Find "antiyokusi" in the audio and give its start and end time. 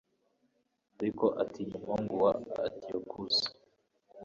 2.67-3.45